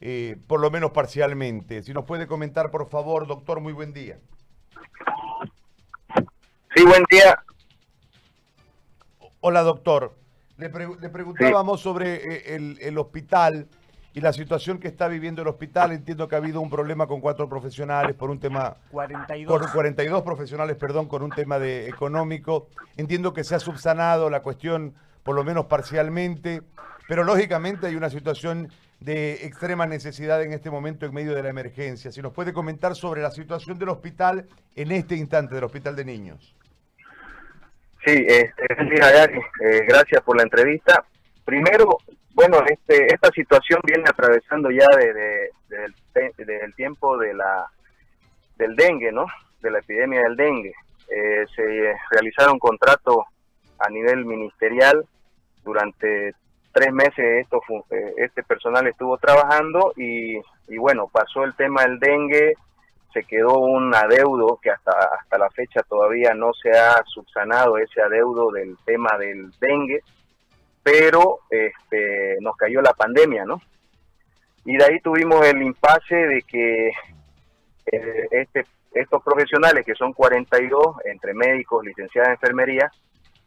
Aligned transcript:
eh, 0.00 0.36
por 0.46 0.60
lo 0.60 0.70
menos 0.70 0.92
parcialmente. 0.92 1.82
Si 1.82 1.92
nos 1.92 2.04
puede 2.04 2.26
comentar, 2.26 2.70
por 2.70 2.88
favor, 2.88 3.26
doctor, 3.26 3.60
muy 3.60 3.72
buen 3.72 3.92
día. 3.92 4.18
Sí, 6.74 6.84
buen 6.84 7.04
día. 7.10 7.42
Hola, 9.40 9.62
doctor. 9.62 10.16
Le, 10.56 10.68
preguntábamos 10.68 11.80
sobre 11.80 12.14
eh, 12.14 12.76
el, 12.80 12.98
hospital 12.98 13.66
y 14.12 14.20
la 14.20 14.32
situación 14.32 14.78
que 14.78 14.88
está 14.88 15.08
viviendo 15.08 15.42
el 15.42 15.48
hospital. 15.48 15.92
Entiendo 15.92 16.28
que 16.28 16.34
ha 16.34 16.38
habido 16.38 16.60
un 16.60 16.68
problema 16.68 17.06
con 17.06 17.20
cuatro 17.20 17.48
profesionales 17.48 18.14
por 18.14 18.30
un 18.30 18.38
tema... 18.38 18.76
42. 18.90 19.58
Por 19.58 19.72
42 19.72 20.22
profesionales, 20.22 20.76
perdón, 20.76 21.08
con 21.08 21.22
un 21.22 21.30
tema 21.30 21.58
de 21.58 21.88
económico. 21.88 22.68
Entiendo 22.96 23.32
que 23.32 23.44
se 23.44 23.54
ha 23.54 23.58
subsanado 23.58 24.28
la 24.28 24.42
cuestión, 24.42 24.94
por 25.22 25.34
lo 25.34 25.44
menos 25.44 25.66
parcialmente, 25.66 26.62
pero 27.08 27.24
lógicamente 27.24 27.86
hay 27.86 27.96
una 27.96 28.10
situación 28.10 28.70
de 29.00 29.46
extrema 29.46 29.86
necesidad 29.86 30.42
en 30.42 30.52
este 30.52 30.70
momento 30.70 31.06
en 31.06 31.14
medio 31.14 31.34
de 31.34 31.42
la 31.42 31.48
emergencia. 31.48 32.12
Si 32.12 32.20
nos 32.20 32.32
puede 32.32 32.52
comentar 32.52 32.94
sobre 32.94 33.22
la 33.22 33.30
situación 33.30 33.78
del 33.78 33.88
hospital 33.88 34.46
en 34.76 34.92
este 34.92 35.16
instante, 35.16 35.54
del 35.54 35.64
Hospital 35.64 35.96
de 35.96 36.04
Niños. 36.04 36.54
Sí, 38.04 38.24
este, 38.26 38.64
eh, 38.70 39.80
gracias 39.86 40.22
por 40.22 40.36
la 40.36 40.42
entrevista. 40.42 41.04
Primero, 41.44 41.98
bueno, 42.34 42.62
este, 42.66 43.12
esta 43.12 43.30
situación 43.30 43.80
viene 43.84 44.04
atravesando 44.08 44.70
ya 44.70 44.86
desde, 44.96 45.50
el 46.64 46.74
tiempo 46.74 47.18
de 47.18 47.34
la 47.34 47.66
del 48.56 48.76
dengue, 48.76 49.10
¿no? 49.10 49.26
De 49.60 49.70
la 49.70 49.78
epidemia 49.78 50.22
del 50.22 50.36
dengue. 50.36 50.74
Eh, 51.08 51.44
se 51.54 51.94
realizaron 52.10 52.58
contratos 52.58 53.24
a 53.78 53.90
nivel 53.90 54.24
ministerial 54.24 55.04
durante 55.64 56.34
tres 56.72 56.92
meses 56.92 57.18
esto 57.18 57.60
eh, 57.90 58.14
este 58.18 58.42
personal 58.42 58.86
estuvo 58.86 59.18
trabajando 59.18 59.92
y, 59.96 60.40
bueno, 60.78 61.08
pasó 61.12 61.44
el 61.44 61.54
tema 61.54 61.82
del 61.82 61.98
dengue, 61.98 62.54
se 63.12 63.24
quedó 63.24 63.58
un 63.58 63.94
adeudo 63.94 64.58
que 64.62 64.70
hasta, 64.70 64.92
hasta 65.20 65.38
la 65.38 65.50
fecha 65.50 65.82
todavía 65.82 66.32
no 66.34 66.52
se 66.52 66.70
ha 66.70 67.02
subsanado 67.06 67.76
ese 67.78 68.00
adeudo 68.00 68.52
del 68.52 68.76
tema 68.84 69.18
del 69.18 69.50
dengue, 69.60 70.00
pero 70.82 71.40
este, 71.50 72.36
nos 72.40 72.56
cayó 72.56 72.80
la 72.80 72.92
pandemia, 72.92 73.44
¿no? 73.44 73.60
Y 74.64 74.76
de 74.76 74.84
ahí 74.84 75.00
tuvimos 75.00 75.44
el 75.46 75.62
impasse 75.62 76.14
de 76.14 76.42
que 76.42 76.88
eh, 77.86 78.28
este, 78.30 78.66
estos 78.92 79.22
profesionales, 79.22 79.84
que 79.84 79.94
son 79.94 80.12
42, 80.12 80.96
entre 81.04 81.34
médicos, 81.34 81.84
licenciados 81.84 82.28
en 82.28 82.34
enfermería, 82.34 82.90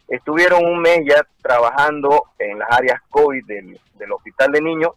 estuvieron 0.08 0.66
un 0.66 0.80
mes 0.80 1.02
ya 1.08 1.26
trabajando 1.42 2.26
en 2.40 2.60
las 2.60 2.72
áreas 2.72 3.02
COVID 3.10 3.46
del, 3.46 3.80
Hospital 4.12 4.52
de 4.52 4.62
Niños, 4.62 4.92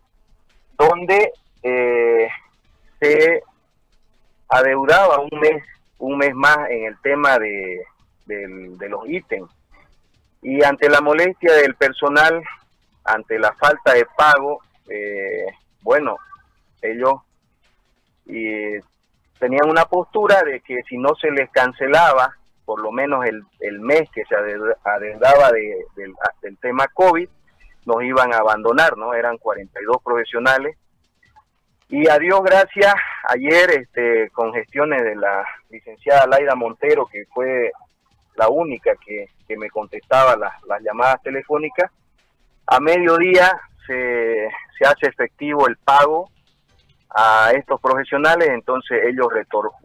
donde 0.76 1.32
eh, 1.62 2.28
se 2.98 3.42
adeudaba 4.48 5.20
un 5.20 5.38
mes, 5.38 5.62
un 5.98 6.18
mes 6.18 6.34
más 6.34 6.58
en 6.70 6.86
el 6.86 7.00
tema 7.00 7.38
de, 7.38 7.84
los 8.26 9.08
ítems. 9.08 9.50
Y 10.42 10.62
ante 10.64 10.88
la 10.88 11.00
molestia 11.00 11.54
del 11.54 11.76
personal, 11.76 12.42
ante 13.04 13.38
la 13.38 13.52
falta 13.52 13.94
de 13.94 14.06
pago, 14.16 14.60
eh, 14.88 15.46
bueno, 15.82 16.18
ellos 16.82 17.14
tenían 19.38 19.68
una 19.70 19.84
postura 19.84 20.42
de 20.42 20.60
que 20.60 20.82
si 20.88 20.98
no 20.98 21.14
se 21.14 21.30
les 21.30 21.48
cancelaba 21.50 22.36
por 22.66 22.82
lo 22.82 22.92
menos 22.92 23.24
el, 23.24 23.42
el 23.60 23.80
mes 23.80 24.10
que 24.10 24.24
se 24.26 24.34
adeudaba 24.34 25.50
de, 25.52 25.86
del 26.42 26.58
tema 26.58 26.86
COVID, 26.88 27.28
nos 27.86 28.02
iban 28.02 28.34
a 28.34 28.38
abandonar, 28.38 28.98
¿no? 28.98 29.14
Eran 29.14 29.38
42 29.38 30.02
profesionales 30.02 30.76
y 31.88 32.08
a 32.08 32.18
Dios 32.18 32.42
gracias, 32.42 32.94
ayer 33.28 33.70
este, 33.70 34.28
con 34.30 34.52
gestiones 34.52 35.04
de 35.04 35.14
la 35.14 35.46
licenciada 35.70 36.26
Laida 36.26 36.56
Montero, 36.56 37.06
que 37.06 37.26
fue 37.32 37.70
la 38.34 38.48
única 38.48 38.92
que, 38.96 39.28
me 39.56 39.70
contestaba 39.70 40.34
las, 40.36 40.52
las, 40.64 40.82
llamadas 40.82 41.22
telefónicas, 41.22 41.92
a 42.66 42.80
mediodía 42.80 43.48
se, 43.86 44.48
se, 44.76 44.84
hace 44.84 45.06
efectivo 45.06 45.68
el 45.68 45.76
pago 45.76 46.28
a 47.10 47.52
estos 47.52 47.80
profesionales, 47.80 48.48
entonces 48.48 49.04
ellos 49.06 49.28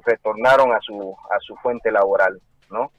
retornaron 0.03 0.73
a 0.73 0.79
su, 0.79 1.15
a 1.29 1.39
su 1.39 1.55
fuente 1.57 1.91
laboral, 1.91 2.41
¿no? 2.71 2.91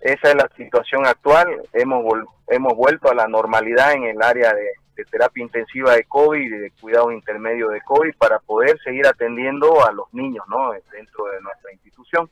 Esa 0.00 0.30
es 0.30 0.34
la 0.34 0.48
situación 0.56 1.06
actual, 1.06 1.48
hemos, 1.74 2.04
hemos 2.48 2.74
vuelto 2.74 3.10
a 3.10 3.14
la 3.14 3.28
normalidad 3.28 3.92
en 3.92 4.04
el 4.04 4.22
área 4.22 4.54
de, 4.54 4.68
terapia 5.10 5.42
intensiva 5.42 5.94
de 5.94 6.04
COVID 6.04 6.42
y 6.42 6.58
de 6.58 6.70
cuidado 6.72 7.10
intermedio 7.10 7.68
de 7.68 7.80
COVID 7.80 8.14
para 8.18 8.38
poder 8.38 8.78
seguir 8.84 9.06
atendiendo 9.06 9.82
a 9.82 9.92
los 9.92 10.12
niños 10.12 10.44
¿no? 10.46 10.72
dentro 10.92 11.24
de 11.24 11.40
nuestra 11.40 11.72
institución. 11.72 12.30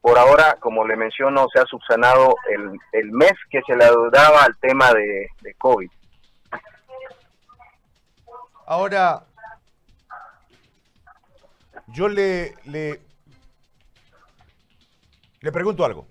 Por 0.00 0.18
ahora, 0.18 0.56
como 0.58 0.86
le 0.86 0.96
menciono, 0.96 1.46
se 1.52 1.60
ha 1.60 1.66
subsanado 1.66 2.34
el, 2.50 2.78
el 2.92 3.12
mes 3.12 3.32
que 3.50 3.60
se 3.66 3.76
le 3.76 3.84
daba 4.10 4.44
al 4.44 4.56
tema 4.58 4.92
de, 4.94 5.28
COVID. 5.58 5.90
Ahora, 8.66 9.24
yo 11.88 12.08
le, 12.08 12.54
le 15.40 15.52
pregunto 15.52 15.84
algo. 15.84 16.06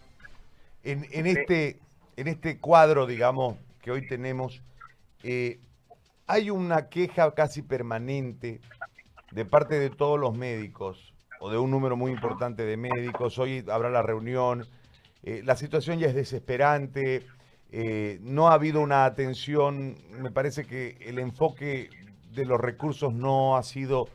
En, 0.83 1.05
en, 1.11 1.27
este, 1.27 1.79
en 2.15 2.27
este 2.27 2.59
cuadro, 2.59 3.05
digamos, 3.05 3.57
que 3.81 3.91
hoy 3.91 4.07
tenemos, 4.07 4.61
eh, 5.23 5.59
hay 6.25 6.49
una 6.49 6.89
queja 6.89 7.33
casi 7.33 7.61
permanente 7.61 8.59
de 9.31 9.45
parte 9.45 9.79
de 9.79 9.89
todos 9.89 10.19
los 10.19 10.35
médicos 10.35 11.13
o 11.39 11.49
de 11.49 11.57
un 11.57 11.69
número 11.69 11.95
muy 11.95 12.11
importante 12.11 12.65
de 12.65 12.77
médicos. 12.77 13.37
Hoy 13.37 13.63
habrá 13.71 13.89
la 13.89 14.01
reunión. 14.01 14.65
Eh, 15.23 15.41
la 15.45 15.55
situación 15.55 15.99
ya 15.99 16.07
es 16.07 16.15
desesperante. 16.15 17.25
Eh, 17.71 18.17
no 18.21 18.47
ha 18.49 18.53
habido 18.53 18.81
una 18.81 19.05
atención. 19.05 19.95
Me 20.19 20.31
parece 20.31 20.65
que 20.65 20.97
el 21.01 21.19
enfoque 21.19 21.89
de 22.31 22.45
los 22.45 22.59
recursos 22.59 23.13
no 23.13 23.57
ha 23.57 23.63
sido. 23.63 24.09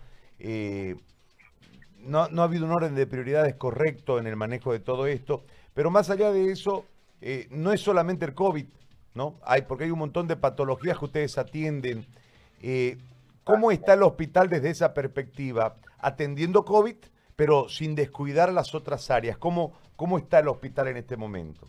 No, 2.07 2.29
no, 2.29 2.43
ha 2.43 2.45
habido 2.45 2.67
un 2.67 2.73
orden 2.73 2.95
de 2.95 3.07
prioridades 3.07 3.55
correcto 3.57 4.19
en 4.19 4.27
el 4.27 4.37
manejo 4.37 4.73
de 4.73 4.81
todo 4.81 5.07
esto. 5.07 5.45
Pero 5.75 5.91
más 5.91 6.11
allá 6.11 6.31
de 6.31 6.53
eso, 6.53 6.85
no 7.51 7.73
es 7.73 7.81
solamente 7.81 8.25
el 8.25 8.35
COVID. 8.35 8.67
¿no? 9.15 9.39
Hay, 9.45 9.63
porque 9.63 9.85
hay 9.85 9.91
un 9.91 9.99
montón 10.01 10.27
de 10.29 10.37
patologías 10.37 10.99
que 10.99 11.05
ustedes 11.05 11.39
atienden. 11.39 12.05
Eh, 12.61 12.99
¿Cómo 13.45 13.71
está 13.71 13.95
el 13.95 14.03
hospital 14.03 14.49
desde 14.49 14.71
esa 14.71 14.93
perspectiva? 14.93 15.77
Atendiendo 15.99 16.65
COVID, 16.65 16.97
pero 17.37 17.69
sin 17.69 17.95
descuidar 17.95 18.53
las 18.53 18.75
otras 18.75 19.11
áreas. 19.11 19.39
¿Cómo, 19.39 19.79
cómo 19.97 20.19
está 20.19 20.41
el 20.41 20.49
hospital 20.49 20.89
en 20.89 20.97
este 20.97 21.17
momento? 21.17 21.69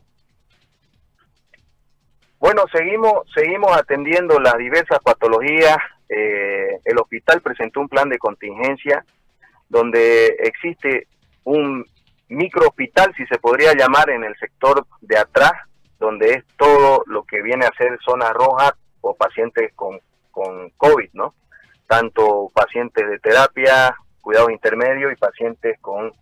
Bueno, 2.40 2.63
seguimos, 2.72 3.23
seguimos 3.34 3.75
atendiendo 3.75 4.40
las 4.40 4.57
diversas 4.57 5.00
patologías. 5.03 5.78
Eh, 6.09 6.79
el 6.84 6.97
hospital 7.00 7.41
presentó 7.41 7.81
un 7.81 7.90
plan 7.90 8.09
de 8.09 8.17
contingencia 8.17 9.06
donde 9.75 10.28
existe 10.40 11.09
un 11.44 11.86
micro 12.30 12.69
hospital, 12.69 13.13
si 13.18 13.25
se 13.25 13.38
podría 13.40 13.74
llamar, 13.74 14.09
en 14.09 14.24
el 14.24 14.34
sector 14.38 14.88
de 15.02 15.18
atrás, 15.18 15.52
donde 16.00 16.30
es 16.31 16.46
todo 16.58 17.03
lo 17.08 17.24
que 17.24 17.41
viene 17.41 17.66
a 17.66 17.78
ser 17.78 18.00
zona 18.06 18.31
roja 18.31 18.74
o 19.02 19.14
pacientes 19.16 19.74
con, 19.75 20.00
con 20.31 20.69
COVID, 20.78 21.09
¿no? 21.12 21.35
Tanto 21.88 22.50
pacientes 22.53 23.06
de 23.06 23.19
terapia, 23.19 23.94
cuidado 24.22 24.50
intermedio 24.50 25.12
y 25.12 25.18
pacientes 25.18 25.78
con 25.81 26.14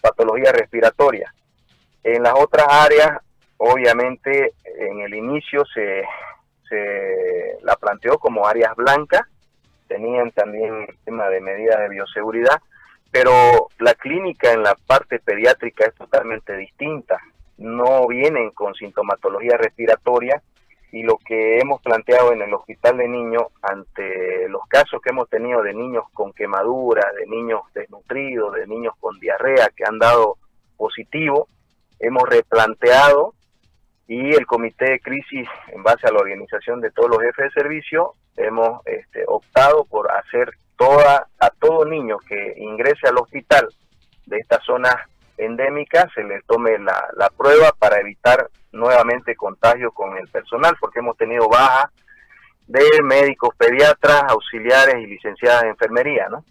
patología 0.00 0.52
respiratoria. 0.52 1.34
En 2.02 2.22
las 2.22 2.32
otras 2.34 2.66
áreas, 2.70 3.18
obviamente, 3.58 4.54
en 4.64 5.00
el 5.02 5.12
inicio 5.12 5.66
se, 5.66 6.02
se 6.66 7.58
la 7.60 7.76
planteó 7.76 8.18
como 8.18 8.46
áreas 8.46 8.74
blancas, 8.74 9.20
tenían 9.86 10.30
también 10.32 10.86
el 10.88 10.96
tema 11.04 11.28
de 11.28 11.42
medidas 11.42 11.78
de 11.78 11.90
bioseguridad, 11.90 12.58
pero 13.18 13.68
la 13.78 13.94
clínica 13.94 14.52
en 14.52 14.62
la 14.62 14.74
parte 14.74 15.20
pediátrica 15.20 15.86
es 15.86 15.94
totalmente 15.94 16.54
distinta. 16.54 17.18
No 17.56 18.06
vienen 18.06 18.50
con 18.50 18.74
sintomatología 18.74 19.56
respiratoria 19.56 20.42
y 20.92 21.02
lo 21.02 21.16
que 21.16 21.58
hemos 21.58 21.80
planteado 21.80 22.34
en 22.34 22.42
el 22.42 22.52
hospital 22.52 22.98
de 22.98 23.08
niños 23.08 23.44
ante 23.62 24.46
los 24.50 24.60
casos 24.68 25.00
que 25.00 25.08
hemos 25.08 25.30
tenido 25.30 25.62
de 25.62 25.72
niños 25.72 26.04
con 26.12 26.34
quemaduras, 26.34 27.06
de 27.14 27.26
niños 27.26 27.62
desnutridos, 27.74 28.52
de 28.52 28.66
niños 28.66 28.92
con 29.00 29.18
diarrea 29.18 29.70
que 29.74 29.84
han 29.86 29.98
dado 29.98 30.36
positivo, 30.76 31.48
hemos 31.98 32.28
replanteado 32.28 33.32
y 34.06 34.34
el 34.34 34.44
comité 34.44 34.90
de 34.90 35.00
crisis 35.00 35.48
en 35.68 35.82
base 35.82 36.06
a 36.06 36.12
la 36.12 36.18
organización 36.18 36.82
de 36.82 36.90
todos 36.90 37.08
los 37.08 37.22
jefes 37.22 37.46
de 37.46 37.62
servicio 37.62 38.12
hemos 38.36 38.86
este, 38.86 39.24
optado 39.26 39.86
por 39.86 40.12
hacer 40.12 40.50
toda 40.76 41.28
a 41.38 41.50
todo 41.50 41.84
niño 41.84 42.18
que 42.18 42.54
ingrese 42.58 43.08
al 43.08 43.18
hospital 43.18 43.68
de 44.26 44.38
esta 44.38 44.60
zona 44.60 45.08
endémica 45.38 46.08
se 46.14 46.24
le 46.24 46.40
tome 46.42 46.78
la, 46.78 47.30
prueba 47.36 47.72
para 47.78 48.00
evitar 48.00 48.50
nuevamente 48.72 49.36
contagio 49.36 49.92
con 49.92 50.16
el 50.16 50.28
personal, 50.28 50.76
porque 50.80 51.00
hemos 51.00 51.16
tenido 51.16 51.48
baja 51.48 51.90
de 52.66 52.82
médicos 53.02 53.50
pediatras, 53.56 54.24
auxiliares 54.28 54.96
y 54.96 55.06
licenciadas 55.06 55.62
de 55.62 55.68
enfermería, 55.68 56.28
¿no? 56.28 56.44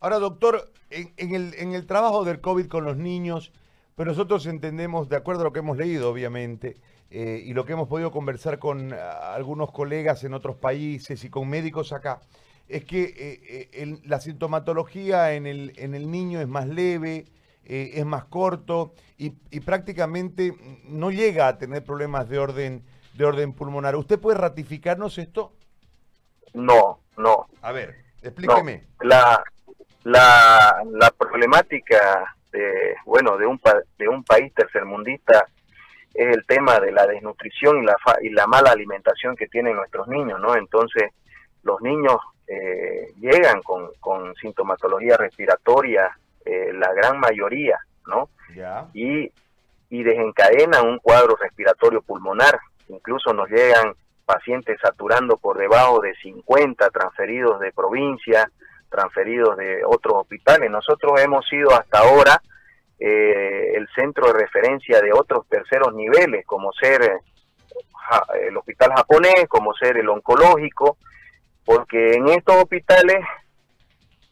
Ahora, 0.00 0.18
doctor, 0.18 0.70
en, 0.90 1.34
el, 1.34 1.54
en 1.54 1.72
el 1.72 1.86
trabajo 1.86 2.24
del 2.24 2.40
COVID 2.40 2.68
con 2.68 2.84
los 2.84 2.96
niños, 2.96 3.52
pues 3.94 4.06
nosotros 4.06 4.46
entendemos, 4.46 5.08
de 5.08 5.16
acuerdo 5.16 5.42
a 5.42 5.44
lo 5.44 5.52
que 5.52 5.58
hemos 5.58 5.76
leído, 5.76 6.10
obviamente, 6.10 6.76
eh, 7.10 7.42
y 7.44 7.52
lo 7.52 7.64
que 7.64 7.72
hemos 7.72 7.88
podido 7.88 8.10
conversar 8.10 8.58
con 8.58 8.92
ah, 8.92 9.34
algunos 9.34 9.72
colegas 9.72 10.24
en 10.24 10.34
otros 10.34 10.56
países 10.56 11.24
y 11.24 11.30
con 11.30 11.48
médicos 11.48 11.92
acá, 11.92 12.20
es 12.68 12.84
que 12.84 13.02
eh, 13.04 13.70
eh, 13.72 13.98
la 14.04 14.20
sintomatología 14.20 15.32
en 15.32 15.46
el, 15.46 15.72
en 15.76 15.94
el 15.94 16.10
niño 16.10 16.40
es 16.40 16.48
más 16.48 16.66
leve, 16.68 17.26
es 17.64 18.06
más 18.06 18.24
corto 18.24 18.94
y, 19.18 19.34
y, 19.50 19.60
prácticamente 19.60 20.54
no 20.84 21.10
llega 21.10 21.48
a 21.48 21.58
tener 21.58 21.84
problemas 21.84 22.26
de 22.30 22.38
orden, 22.38 22.82
de 23.12 23.24
orden 23.26 23.52
pulmonar. 23.52 23.94
¿Usted 23.94 24.18
puede 24.18 24.38
ratificarnos 24.38 25.18
esto? 25.18 25.52
No, 26.54 27.00
no. 27.18 27.46
A 27.60 27.72
ver, 27.72 27.96
explíqueme. 28.22 28.86
La, 29.00 29.44
la, 30.04 30.82
la 30.90 31.10
problemática 31.10 32.34
de, 32.52 32.96
bueno, 33.04 33.36
de 33.36 33.46
un, 33.46 33.60
de 33.98 34.08
un 34.08 34.24
país 34.24 34.52
tercermundista 34.54 35.46
es 36.14 36.34
el 36.34 36.46
tema 36.46 36.80
de 36.80 36.92
la 36.92 37.06
desnutrición 37.06 37.82
y 37.82 37.86
la, 37.86 37.96
y 38.22 38.30
la 38.30 38.46
mala 38.46 38.70
alimentación 38.70 39.36
que 39.36 39.46
tienen 39.46 39.76
nuestros 39.76 40.08
niños, 40.08 40.40
¿no? 40.40 40.56
Entonces, 40.56 41.12
los 41.62 41.80
niños 41.82 42.16
eh, 42.48 43.12
llegan 43.20 43.62
con, 43.62 43.90
con, 44.00 44.34
sintomatología 44.36 45.16
respiratoria, 45.16 46.10
eh, 46.44 46.72
la 46.72 46.92
gran 46.94 47.20
mayoría, 47.20 47.78
¿no? 48.06 48.30
Y, 48.94 49.30
y 49.90 50.02
desencadenan 50.02 50.86
un 50.86 50.98
cuadro 50.98 51.36
respiratorio 51.36 52.02
pulmonar. 52.02 52.58
Incluso 52.88 53.32
nos 53.32 53.48
llegan 53.50 53.94
pacientes 54.24 54.78
saturando 54.82 55.36
por 55.36 55.58
debajo 55.58 56.00
de 56.00 56.14
50 56.16 56.90
transferidos 56.90 57.60
de 57.60 57.72
provincia, 57.72 58.50
transferidos 58.88 59.56
de 59.56 59.82
otros 59.84 60.18
hospitales. 60.18 60.70
Nosotros 60.70 61.20
hemos 61.20 61.46
sido 61.46 61.72
hasta 61.72 61.98
ahora 61.98 62.40
eh, 62.98 63.74
el 63.76 63.88
centro 63.94 64.26
de 64.26 64.40
referencia 64.40 65.00
de 65.00 65.12
otros 65.12 65.46
terceros 65.48 65.94
niveles, 65.94 66.44
como 66.46 66.72
ser 66.72 67.02
eh, 67.02 67.18
el 68.48 68.56
hospital 68.56 68.92
japonés, 68.96 69.46
como 69.48 69.72
ser 69.74 69.98
el 69.98 70.08
oncológico, 70.08 70.96
porque 71.68 72.14
en 72.14 72.28
estos 72.28 72.56
hospitales, 72.56 73.18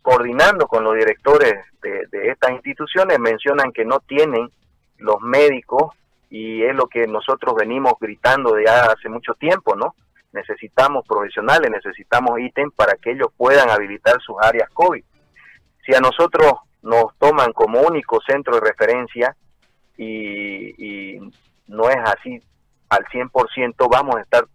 coordinando 0.01 0.67
con 0.67 0.83
los 0.83 0.95
directores 0.95 1.53
de, 1.83 2.31
estas 2.31 2.53
instituciones, 2.53 3.19
mencionan 3.19 3.73
que 3.73 3.85
no 3.85 4.01
tienen 4.01 4.49
los 4.97 5.21
médicos 5.21 5.95
y 6.31 6.63
es 6.63 6.75
lo 6.75 6.87
que 6.87 7.07
nosotros 7.07 7.55
venimos 7.55 7.93
gritando 8.01 8.55
de 8.55 8.65
hace 8.71 9.11
mucho 9.11 9.35
tiempo, 9.35 9.77
¿no? 9.77 9.95
necesitamos 10.33 11.07
profesionales, 11.07 11.71
necesitamos 11.71 12.41
ítems 12.41 12.73
para 12.73 12.95
que 12.97 13.11
ellos 13.11 13.29
puedan 13.37 13.69
habilitar 13.69 14.19
sus 14.23 14.37
áreas 14.41 14.71
COVID. 14.71 15.05
Si 15.85 15.95
a 15.95 16.01
nosotros 16.01 16.55
nos 16.81 17.15
toman 17.19 17.53
como 17.53 17.83
único 17.83 18.19
centro 18.27 18.55
de 18.55 18.61
referencia 18.63 19.37
y, 19.99 21.19
no 21.67 21.91
es 21.91 21.99
así 22.03 22.41
al 22.89 23.05
100%, 23.05 23.89
vamos 23.91 24.17
a 24.17 24.23
estar 24.23 24.47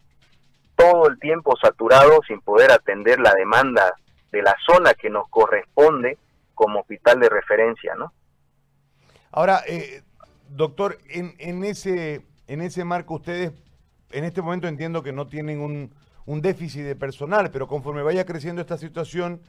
todo 0.82 1.08
el 1.08 1.20
tiempo 1.20 1.56
saturados 1.62 2.20
sin 2.28 2.42
poder 2.42 2.72
atender 2.72 3.20
la 3.20 3.34
demanda 3.34 3.94
de 4.32 4.42
la 4.42 4.56
zona 4.66 4.94
que 4.94 5.10
nos 5.10 5.28
corresponde 5.30 6.18
como 6.56 6.80
hospital 6.80 7.20
de 7.20 7.30
referencia, 7.30 7.94
¿no? 7.96 8.14
Ahora, 9.32 9.62
eh, 9.68 10.02
doctor, 10.50 10.98
en, 11.10 11.36
en, 11.38 11.64
ese, 11.64 12.26
en 12.48 12.62
ese 12.62 12.84
marco 12.84 13.16
ustedes 13.16 13.54
en 14.12 14.24
este 14.24 14.42
momento 14.42 14.68
entiendo 14.68 15.04
que 15.04 15.14
no 15.14 15.28
tienen 15.28 15.60
un, 15.62 15.92
déficit 16.42 16.84
de 16.84 16.96
personal, 16.96 17.52
pero 17.52 17.68
conforme 17.68 18.04
vaya 18.04 18.26
creciendo 18.26 18.62
esta 18.62 18.78
situación, 18.78 19.42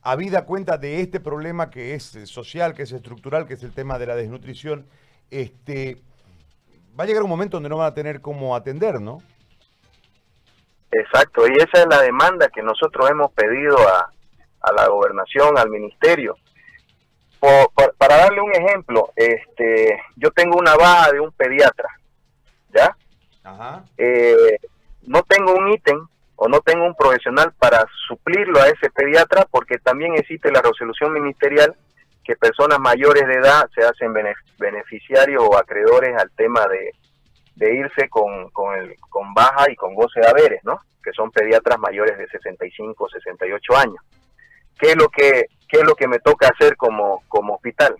habida 0.00 0.46
cuenta 0.46 0.78
de 0.78 1.02
este 1.02 1.20
problema 1.20 1.68
que 1.68 1.94
es 1.94 2.18
social, 2.24 2.72
que 2.72 2.84
es 2.84 2.92
estructural, 2.92 3.46
que 3.46 3.54
es 3.54 3.62
el 3.62 3.72
tema 3.72 3.98
de 3.98 4.06
la 4.06 4.16
desnutrición, 4.16 4.86
este, 5.30 6.00
va 6.98 7.04
a 7.04 7.06
llegar 7.06 7.22
un 7.22 7.28
momento 7.28 7.58
donde 7.58 7.68
no 7.68 7.76
van 7.76 7.88
a 7.88 7.94
tener 7.94 8.22
cómo 8.22 8.56
atender, 8.56 9.02
¿no? 9.02 9.18
Exacto, 10.92 11.46
y 11.46 11.56
esa 11.56 11.82
es 11.82 11.86
la 11.88 12.02
demanda 12.02 12.48
que 12.48 12.62
nosotros 12.62 13.08
hemos 13.10 13.32
pedido 13.32 13.76
a, 13.78 14.10
la 14.76 14.88
gobernación, 14.88 15.56
al 15.56 15.70
ministerio. 15.70 16.36
para 17.98 18.16
darle 18.16 18.40
un 18.40 18.52
ejemplo, 18.52 19.12
este, 19.16 20.02
yo 20.16 20.30
tengo 20.32 20.58
una 20.58 20.74
baja 20.76 21.12
de 21.12 21.20
un 21.20 21.32
pediatra, 21.32 21.88
¿ya? 22.70 22.96
Eh, 23.96 24.58
no 25.06 25.22
tengo 25.22 25.54
un 25.54 25.72
ítem 25.72 26.06
o 26.36 26.48
no 26.48 26.60
tengo 26.60 26.84
un 26.84 26.94
profesional 26.94 27.52
para 27.58 27.84
suplirlo 28.06 28.60
a 28.60 28.68
ese 28.68 28.90
pediatra 28.90 29.46
porque 29.50 29.78
también 29.78 30.14
existe 30.14 30.52
la 30.52 30.62
resolución 30.62 31.12
ministerial 31.12 31.74
que 32.24 32.36
personas 32.36 32.78
mayores 32.78 33.26
de 33.26 33.34
edad 33.34 33.68
se 33.74 33.82
hacen 33.82 34.12
beneficiarios 34.58 35.42
o 35.42 35.56
acreedores 35.56 36.16
al 36.16 36.30
tema 36.32 36.66
de, 36.68 36.92
irse 37.74 38.08
con, 38.08 38.50
con, 38.50 38.74
el, 38.74 38.96
con 39.08 39.34
baja 39.34 39.70
y 39.70 39.76
con 39.76 39.94
goce 39.94 40.20
de 40.20 40.28
haberes, 40.28 40.64
¿no? 40.64 40.80
Que 41.02 41.12
son 41.12 41.30
pediatras 41.30 41.78
mayores 41.78 42.16
de 42.18 42.28
65 42.28 43.04
o 43.04 43.08
68 43.08 43.76
años. 43.76 44.02
¿Qué 44.78 44.90
es 44.90 44.96
lo 44.96 45.08
que, 45.08 45.46
qué 45.68 45.80
es 45.80 45.84
lo 45.84 45.94
que 45.94 46.08
me 46.08 46.18
toca 46.20 46.48
hacer 46.48 46.76
como, 46.76 47.22
como 47.28 47.54
hospital? 47.54 47.94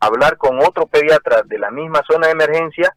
Hablar 0.00 0.36
con 0.36 0.58
otro 0.60 0.86
pediatra 0.86 1.42
de 1.44 1.58
la 1.58 1.70
misma 1.70 2.02
zona 2.06 2.26
de 2.26 2.34
emergencia 2.34 2.94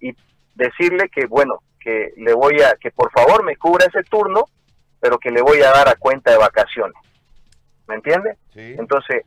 y 0.00 0.12
decirle 0.54 1.08
que, 1.08 1.26
bueno, 1.26 1.60
que 1.78 2.12
le 2.16 2.34
voy 2.34 2.60
a, 2.60 2.74
que 2.80 2.90
por 2.90 3.10
favor 3.12 3.44
me 3.44 3.56
cubra 3.56 3.86
ese 3.86 4.02
turno, 4.04 4.46
pero 5.00 5.18
que 5.18 5.30
le 5.30 5.42
voy 5.42 5.60
a 5.62 5.70
dar 5.70 5.88
a 5.88 5.94
cuenta 5.94 6.32
de 6.32 6.38
vacaciones. 6.38 6.96
¿Me 7.86 7.96
entiende? 7.96 8.36
Entonces, 8.54 9.22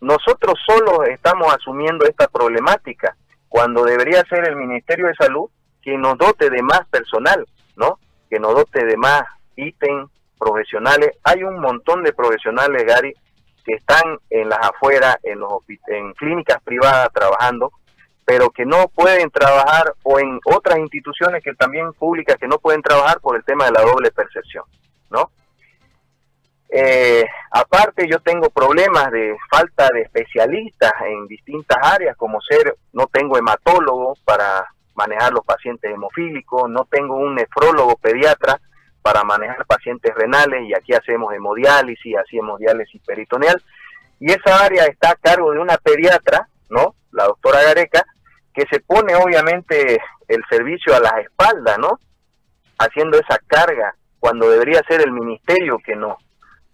nosotros 0.00 0.54
solo 0.66 1.04
estamos 1.04 1.52
asumiendo 1.54 2.06
esta 2.06 2.28
problemática 2.28 3.16
cuando 3.48 3.84
debería 3.84 4.22
ser 4.28 4.48
el 4.48 4.56
Ministerio 4.56 5.06
de 5.06 5.14
Salud 5.14 5.50
quien 5.88 6.02
nos 6.02 6.18
dote 6.18 6.50
de 6.50 6.62
más 6.62 6.86
personal, 6.90 7.46
¿no? 7.76 7.98
Que 8.28 8.38
nos 8.38 8.54
dote 8.54 8.84
de 8.84 8.98
más 8.98 9.22
ítems 9.56 10.10
profesionales. 10.38 11.12
Hay 11.24 11.42
un 11.42 11.58
montón 11.60 12.02
de 12.02 12.12
profesionales, 12.12 12.84
Gary, 12.84 13.14
que 13.64 13.72
están 13.72 14.18
en 14.28 14.50
las 14.50 14.58
afueras, 14.58 15.16
en, 15.22 15.40
los, 15.40 15.62
en 15.86 16.12
clínicas 16.12 16.62
privadas 16.62 17.08
trabajando, 17.10 17.72
pero 18.26 18.50
que 18.50 18.66
no 18.66 18.88
pueden 18.88 19.30
trabajar 19.30 19.94
o 20.02 20.20
en 20.20 20.38
otras 20.44 20.78
instituciones 20.78 21.42
que 21.42 21.54
también 21.54 21.94
públicas 21.94 22.36
que 22.38 22.48
no 22.48 22.58
pueden 22.58 22.82
trabajar 22.82 23.18
por 23.20 23.36
el 23.36 23.44
tema 23.44 23.64
de 23.64 23.72
la 23.72 23.80
doble 23.80 24.10
percepción, 24.10 24.64
¿no? 25.08 25.30
Eh, 26.68 27.24
aparte 27.50 28.06
yo 28.06 28.20
tengo 28.20 28.50
problemas 28.50 29.10
de 29.10 29.34
falta 29.50 29.88
de 29.94 30.02
especialistas 30.02 30.92
en 31.06 31.26
distintas 31.26 31.78
áreas, 31.80 32.14
como 32.18 32.42
ser, 32.42 32.76
no 32.92 33.06
tengo 33.06 33.38
hematólogo 33.38 34.18
para 34.26 34.66
manejar 34.98 35.32
los 35.32 35.44
pacientes 35.44 35.90
hemofílicos, 35.92 36.68
no 36.68 36.84
tengo 36.90 37.14
un 37.14 37.36
nefrólogo 37.36 37.96
pediatra 37.96 38.60
para 39.00 39.22
manejar 39.22 39.64
pacientes 39.64 40.12
renales 40.14 40.68
y 40.68 40.74
aquí 40.74 40.92
hacemos 40.92 41.32
hemodiálisis, 41.32 42.16
hacemos 42.16 42.58
diálisis 42.58 43.00
peritoneal 43.06 43.62
y 44.18 44.32
esa 44.32 44.64
área 44.64 44.86
está 44.86 45.12
a 45.12 45.14
cargo 45.14 45.52
de 45.52 45.60
una 45.60 45.78
pediatra, 45.78 46.48
¿no? 46.68 46.96
La 47.12 47.26
doctora 47.26 47.62
Gareca, 47.62 48.04
que 48.52 48.64
se 48.68 48.80
pone 48.80 49.14
obviamente 49.14 50.00
el 50.26 50.42
servicio 50.50 50.96
a 50.96 51.00
las 51.00 51.16
espaldas, 51.18 51.78
¿no? 51.78 52.00
Haciendo 52.80 53.18
esa 53.20 53.38
carga 53.46 53.94
cuando 54.18 54.50
debería 54.50 54.82
ser 54.88 55.00
el 55.00 55.12
ministerio 55.12 55.78
que 55.78 55.94
nos 55.94 56.16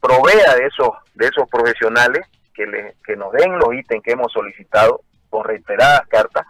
provea 0.01 0.55
de 0.57 0.67
esos 0.67 0.91
de 1.15 1.27
esos 1.27 1.47
profesionales 1.51 2.27
que 2.55 2.67
le, 2.67 2.97
que 3.05 3.17
nos 3.17 3.33
den 3.33 3.59
los 3.59 3.75
ítems 3.75 4.03
que 4.03 4.13
hemos 4.13 4.33
solicitado 4.33 5.03
con 5.29 5.45
reiteradas 5.45 6.07
cartas 6.09 6.47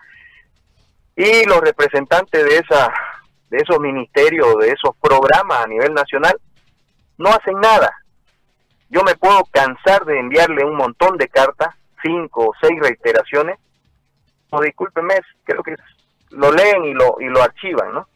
y 1.16 1.44
los 1.46 1.60
representantes 1.60 2.44
de 2.44 2.58
esa 2.58 2.92
de 3.50 3.58
esos 3.58 3.78
ministerios 3.78 4.56
de 4.58 4.70
esos 4.70 4.96
programas 5.00 5.64
a 5.64 5.68
nivel 5.68 5.94
nacional 5.94 6.36
no 7.18 7.30
hacen 7.30 7.60
nada 7.60 7.94
yo 8.90 9.02
me 9.02 9.14
puedo 9.14 9.44
cansar 9.50 10.04
de 10.04 10.18
enviarle 10.18 10.64
un 10.64 10.76
montón 10.76 11.16
de 11.16 11.28
cartas 11.28 11.74
cinco 12.02 12.48
o 12.48 12.52
seis 12.60 12.78
reiteraciones 12.80 13.58
discúlpeme, 14.60 15.14
creo 15.44 15.62
que 15.62 15.76
lo 16.30 16.52
leen 16.52 16.84
y 16.84 16.94
lo, 16.94 17.16
y 17.20 17.26
lo 17.26 17.42
archivan, 17.42 17.92
¿no? 17.94 18.08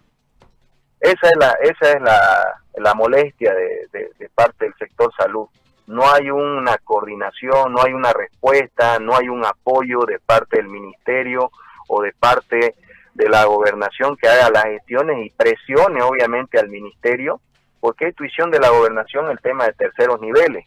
Esa 1.00 1.28
es 1.28 1.36
la, 1.36 1.50
esa 1.62 1.92
es 1.92 2.02
la, 2.02 2.62
la 2.76 2.94
molestia 2.94 3.54
de, 3.54 4.30
parte 4.34 4.64
del 4.64 4.74
sector 4.74 5.12
salud. 5.16 5.46
No 5.86 6.10
hay 6.12 6.30
una 6.30 6.76
coordinación, 6.78 7.72
no 7.72 7.82
hay 7.82 7.92
una 7.92 8.12
respuesta, 8.12 8.98
no 8.98 9.16
hay 9.16 9.28
un 9.28 9.44
apoyo 9.44 10.00
de 10.06 10.18
parte 10.18 10.58
del 10.58 10.68
ministerio 10.68 11.50
o 11.88 12.02
de 12.02 12.12
parte 12.12 12.74
de 13.18 13.28
la 13.28 13.44
gobernación 13.44 14.16
que 14.16 14.28
haga 14.28 14.48
las 14.50 14.64
gestiones 14.64 15.26
y 15.26 15.30
presione 15.30 16.00
obviamente 16.02 16.58
al 16.58 16.68
ministerio, 16.68 17.40
porque 17.80 18.08
es 18.08 18.14
tuición 18.14 18.50
de 18.50 18.60
la 18.60 18.70
gobernación 18.70 19.30
el 19.30 19.40
tema 19.40 19.66
de 19.66 19.72
terceros 19.74 20.20
niveles, 20.20 20.64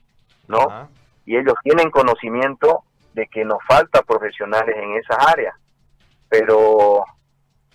¿no? 0.47 0.89
Y 1.25 1.37
ellos 1.37 1.55
tienen 1.63 1.89
conocimiento 1.89 2.83
de 3.13 3.27
que 3.27 3.43
nos 3.43 3.59
falta 3.67 4.01
profesionales 4.03 4.75
en 4.77 4.97
esas 5.01 5.17
áreas 5.27 5.55
pero 6.31 7.03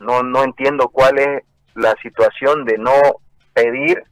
no, 0.01 0.23
no 0.23 0.43
entiendo 0.43 0.89
cuál 0.89 1.19
es 1.19 1.45
la 1.75 1.95
situación 2.03 2.65
de 2.65 2.79
no 2.79 2.97
pedir 3.53 4.03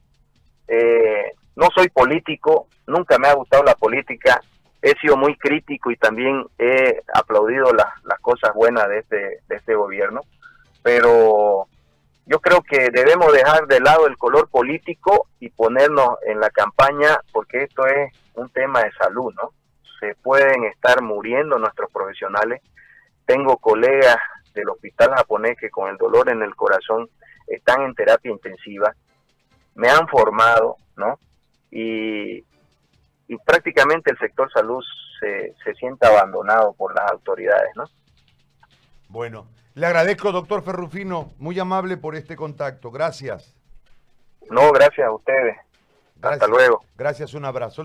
Eh, 0.66 1.32
no 1.56 1.68
soy 1.76 1.88
político, 1.90 2.66
nunca 2.86 3.18
me 3.18 3.28
ha 3.28 3.34
gustado 3.34 3.62
la 3.64 3.74
política, 3.74 4.40
he 4.80 4.92
sido 5.00 5.16
muy 5.16 5.36
crítico 5.36 5.90
y 5.90 5.96
también 5.96 6.44
he 6.58 7.02
aplaudido 7.12 7.70
las, 7.72 7.92
las 8.04 8.18
cosas 8.20 8.50
buenas 8.54 8.88
de 8.88 8.98
este, 9.00 9.16
de 9.48 9.56
este 9.56 9.74
gobierno, 9.74 10.20
pero 10.84 11.66
yo 12.26 12.40
creo 12.40 12.62
que 12.62 12.90
debemos 12.90 13.32
dejar 13.32 13.66
de 13.66 13.80
lado 13.80 14.06
el 14.06 14.18
color 14.18 14.50
político 14.50 15.28
y 15.40 15.48
ponernos 15.48 16.18
en 16.26 16.40
la 16.40 16.50
campaña 16.50 17.20
porque 17.32 17.62
esto 17.62 17.86
es 17.86 18.12
un 18.34 18.50
tema 18.50 18.82
de 18.82 18.92
salud, 18.92 19.32
¿no? 19.34 19.54
Se 19.98 20.14
pueden 20.16 20.64
estar 20.64 21.00
muriendo 21.00 21.58
nuestros 21.58 21.90
profesionales. 21.90 22.60
Tengo 23.24 23.56
colegas 23.56 24.18
del 24.52 24.68
hospital 24.68 25.14
japonés 25.16 25.56
que 25.58 25.70
con 25.70 25.88
el 25.88 25.96
dolor 25.96 26.28
en 26.28 26.42
el 26.42 26.54
corazón 26.54 27.08
están 27.46 27.80
en 27.80 27.94
terapia 27.94 28.30
intensiva, 28.30 28.94
me 29.74 29.88
han 29.88 30.06
formado, 30.06 30.76
¿no? 30.96 31.18
Y, 31.70 32.44
y 33.26 33.38
prácticamente 33.46 34.10
el 34.10 34.18
sector 34.18 34.52
salud 34.52 34.84
se, 35.18 35.54
se 35.64 35.74
siente 35.76 36.06
abandonado 36.06 36.74
por 36.74 36.94
las 36.94 37.10
autoridades, 37.10 37.70
¿no? 37.74 37.84
Bueno, 39.08 39.46
le 39.74 39.86
agradezco, 39.86 40.30
doctor 40.30 40.62
Ferrufino, 40.62 41.32
muy 41.38 41.58
amable 41.58 41.96
por 41.96 42.14
este 42.14 42.36
contacto. 42.36 42.90
Gracias. 42.92 43.54
No, 44.48 44.70
gracias 44.70 45.06
a 45.06 45.12
ustedes. 45.12 45.56
Hasta 46.22 46.46
luego. 46.46 46.84
Gracias, 46.96 47.34
un 47.34 47.44
abrazo. 47.44 47.82